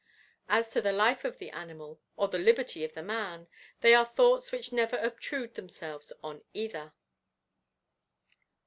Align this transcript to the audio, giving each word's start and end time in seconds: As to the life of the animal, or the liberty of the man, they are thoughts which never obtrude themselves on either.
As 0.49 0.71
to 0.71 0.81
the 0.81 0.91
life 0.91 1.23
of 1.25 1.37
the 1.37 1.51
animal, 1.51 2.01
or 2.15 2.27
the 2.27 2.39
liberty 2.39 2.83
of 2.83 2.93
the 2.95 3.03
man, 3.03 3.47
they 3.81 3.93
are 3.93 4.03
thoughts 4.03 4.51
which 4.51 4.71
never 4.73 4.97
obtrude 4.97 5.53
themselves 5.53 6.11
on 6.23 6.41
either. 6.55 6.93